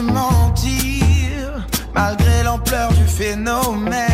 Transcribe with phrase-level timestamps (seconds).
[0.00, 4.05] mentir, malgré l'ampleur du phénomène.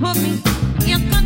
[0.00, 0.42] put me.
[0.92, 1.25] In the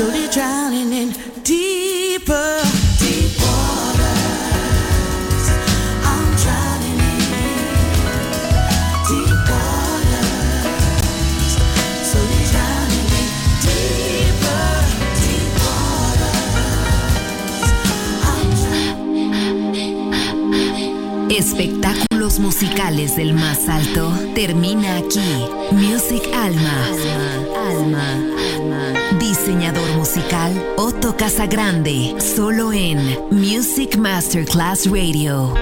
[0.00, 2.60] slowly drowning in deeper.
[21.30, 25.46] Espectáculos musicales del más alto termina aquí.
[25.72, 26.86] Music Alma.
[27.70, 28.12] Alma.
[28.54, 29.00] Alma.
[29.18, 29.79] Diseñador
[30.10, 32.20] musical Otto Casagrande.
[32.20, 32.98] Solo en
[33.30, 35.54] Music Masterclass Radio.